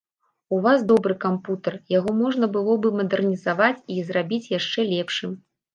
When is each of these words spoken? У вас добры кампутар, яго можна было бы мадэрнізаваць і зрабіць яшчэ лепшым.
У 0.55 0.61
вас 0.67 0.85
добры 0.91 1.17
кампутар, 1.25 1.77
яго 1.97 2.15
можна 2.23 2.49
было 2.59 2.81
бы 2.85 2.93
мадэрнізаваць 3.03 3.79
і 3.99 4.03
зрабіць 4.11 4.53
яшчэ 4.59 4.93
лепшым. 4.95 5.43